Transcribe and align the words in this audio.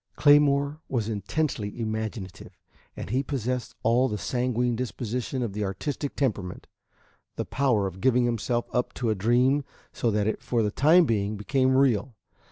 III 0.01 0.15
Claymore 0.23 0.81
was 0.89 1.07
intensely 1.09 1.79
imaginative, 1.79 2.57
and 2.97 3.11
he 3.11 3.21
possessed 3.21 3.75
all 3.83 4.07
the 4.09 4.17
sanguine 4.17 4.75
disposition 4.75 5.43
of 5.43 5.53
the 5.53 5.63
artistic 5.63 6.15
temperament, 6.15 6.65
the 7.35 7.45
power 7.45 7.85
of 7.85 8.01
giving 8.01 8.25
himself 8.25 8.65
up 8.73 8.95
to 8.95 9.11
a 9.11 9.13
dream 9.13 9.63
so 9.93 10.09
that 10.09 10.25
it 10.25 10.41
for 10.41 10.63
the 10.63 10.71
time 10.71 11.05
being 11.05 11.37
became 11.37 11.77
real. 11.77 12.15